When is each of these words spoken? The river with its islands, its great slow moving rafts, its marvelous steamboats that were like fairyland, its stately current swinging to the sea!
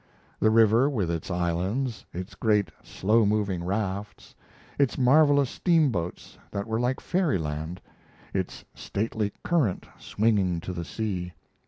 The 0.39 0.49
river 0.49 0.89
with 0.89 1.11
its 1.11 1.29
islands, 1.29 2.05
its 2.11 2.33
great 2.33 2.71
slow 2.81 3.23
moving 3.23 3.63
rafts, 3.63 4.33
its 4.79 4.97
marvelous 4.97 5.51
steamboats 5.51 6.39
that 6.49 6.65
were 6.65 6.79
like 6.79 6.99
fairyland, 6.99 7.79
its 8.33 8.65
stately 8.73 9.31
current 9.43 9.85
swinging 9.99 10.59
to 10.61 10.73
the 10.73 10.85
sea! 10.85 11.33